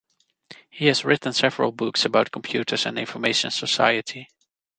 [0.71, 4.29] He has written several books about computers and information society.